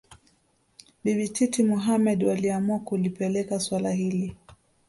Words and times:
Bibi 1.03 1.29
Titi 1.29 1.63
Mohamed 1.63 2.23
waliamua 2.23 2.79
kulipeleka 2.79 3.59
suala 3.59 3.91
hili 3.91 4.35